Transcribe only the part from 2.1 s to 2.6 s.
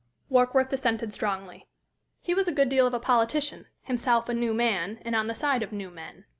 He was a